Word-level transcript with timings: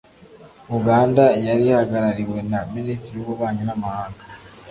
Uganda 0.77 1.23
yari 1.45 1.63
ihagarariwe 1.69 2.39
na 2.51 2.59
Minisitiri 2.75 3.15
w’Ububanyi 3.17 3.63
n’amahanga 3.65 4.21